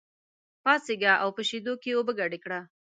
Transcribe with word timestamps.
پاڅېږه 0.63 1.13
او 1.23 1.29
په 1.37 1.41
شېدو 1.49 1.73
کې 1.81 1.89
اوبه 1.97 2.13
ګډې 2.19 2.39
کړه. 2.43 2.59